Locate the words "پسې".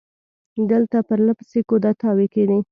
1.39-1.59